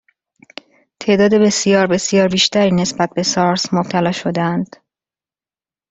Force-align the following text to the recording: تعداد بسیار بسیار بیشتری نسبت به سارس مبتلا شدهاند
تعداد 1.01 1.33
بسیار 1.33 1.87
بسیار 1.87 2.27
بیشتری 2.27 2.71
نسبت 2.71 3.09
به 3.15 3.23
سارس 3.23 3.73
مبتلا 3.73 4.11
شدهاند 4.11 4.75